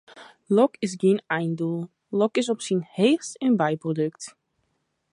[0.55, 1.81] Lok is gjin eindoel,
[2.19, 4.23] lok is op syn heechst in byprodukt.